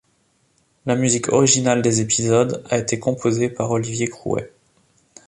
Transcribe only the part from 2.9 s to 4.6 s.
composée par Olivier Crouet.